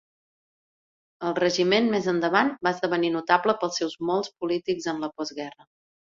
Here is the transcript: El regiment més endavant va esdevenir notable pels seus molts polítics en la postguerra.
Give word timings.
El 1.27 1.35
regiment 1.39 1.89
més 1.97 2.07
endavant 2.13 2.49
va 2.69 2.73
esdevenir 2.77 3.13
notable 3.17 3.57
pels 3.61 3.79
seus 3.83 3.95
molts 4.11 4.35
polítics 4.41 4.91
en 4.95 5.07
la 5.07 5.13
postguerra. 5.21 5.71